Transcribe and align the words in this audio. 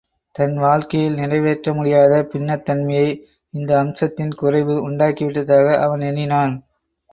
தன் 0.35 0.55
வாழ்க்கையில் 0.57 1.13
நிறைவேற்ற 1.13 1.73
முடியாத 1.73 2.13
பின்னத்தன்மையை, 2.33 3.11
இந்த 3.53 3.71
அம்சத்தின் 3.79 4.33
குறைவு 4.33 4.81
உண்டாக்கி 4.81 5.25
விட்டதாக 5.25 5.79
அவன் 5.79 5.99
எண்ணினான். 6.01 6.55